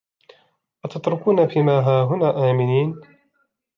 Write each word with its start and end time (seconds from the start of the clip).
أتتركون 0.85 1.47
في 1.47 1.61
ما 1.61 1.79
هاهنا 1.79 2.51
آمنين 2.51 3.01